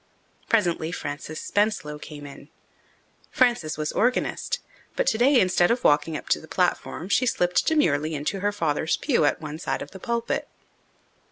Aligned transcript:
Presently 0.49 0.91
Frances 0.91 1.39
Spenslow 1.39 1.99
came 1.99 2.25
in. 2.25 2.49
Frances 3.29 3.77
was 3.77 3.91
organist, 3.91 4.59
but 4.95 5.05
today, 5.05 5.39
instead 5.39 5.69
of 5.69 5.83
walking 5.83 6.17
up 6.17 6.27
to 6.29 6.41
the 6.41 6.47
platform, 6.47 7.07
she 7.07 7.27
slipped 7.27 7.67
demurely 7.67 8.15
into 8.15 8.39
her 8.39 8.51
father's 8.51 8.97
pew 8.97 9.25
at 9.25 9.39
one 9.41 9.59
side 9.59 9.83
of 9.83 9.91
the 9.91 9.99
pulpit. 9.99 10.47